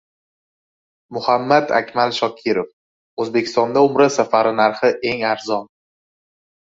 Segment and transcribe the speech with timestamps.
[1.17, 2.71] Muhammad-Akmal Shokirov:
[3.25, 5.69] “O‘zbekistonda umra safari narxi eng arzon”